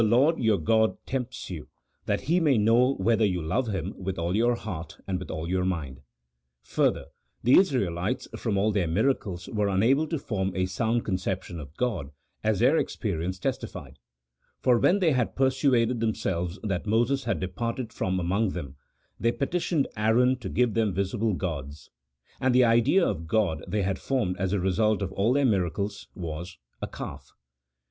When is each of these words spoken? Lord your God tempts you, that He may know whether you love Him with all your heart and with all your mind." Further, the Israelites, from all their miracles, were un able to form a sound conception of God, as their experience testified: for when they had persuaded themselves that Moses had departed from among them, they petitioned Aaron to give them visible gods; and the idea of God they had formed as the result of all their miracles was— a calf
Lord 0.03 0.39
your 0.39 0.57
God 0.57 0.97
tempts 1.05 1.51
you, 1.51 1.67
that 2.07 2.21
He 2.21 2.39
may 2.39 2.57
know 2.57 2.95
whether 2.95 3.23
you 3.23 3.39
love 3.39 3.67
Him 3.67 3.93
with 3.95 4.17
all 4.17 4.35
your 4.35 4.55
heart 4.55 4.97
and 5.05 5.19
with 5.19 5.29
all 5.29 5.47
your 5.47 5.63
mind." 5.63 6.01
Further, 6.63 7.05
the 7.43 7.59
Israelites, 7.59 8.27
from 8.35 8.57
all 8.57 8.71
their 8.71 8.87
miracles, 8.87 9.47
were 9.49 9.69
un 9.69 9.83
able 9.83 10.07
to 10.07 10.17
form 10.17 10.53
a 10.55 10.65
sound 10.65 11.05
conception 11.05 11.59
of 11.59 11.77
God, 11.77 12.09
as 12.43 12.57
their 12.61 12.77
experience 12.77 13.37
testified: 13.37 13.99
for 14.59 14.79
when 14.79 14.97
they 14.97 15.11
had 15.11 15.35
persuaded 15.35 15.99
themselves 15.99 16.57
that 16.63 16.87
Moses 16.87 17.25
had 17.25 17.39
departed 17.39 17.93
from 17.93 18.19
among 18.19 18.53
them, 18.53 18.77
they 19.19 19.31
petitioned 19.31 19.87
Aaron 19.95 20.35
to 20.39 20.49
give 20.49 20.73
them 20.73 20.95
visible 20.95 21.35
gods; 21.35 21.91
and 22.39 22.55
the 22.55 22.63
idea 22.65 23.05
of 23.07 23.27
God 23.27 23.63
they 23.67 23.83
had 23.83 23.99
formed 23.99 24.35
as 24.37 24.49
the 24.49 24.59
result 24.59 25.03
of 25.03 25.11
all 25.11 25.31
their 25.33 25.45
miracles 25.45 26.07
was— 26.15 26.57
a 26.81 26.87
calf 26.87 27.33